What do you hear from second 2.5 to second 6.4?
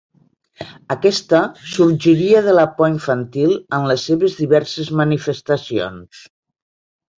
la por infantil, en les seves diverses manifestacions.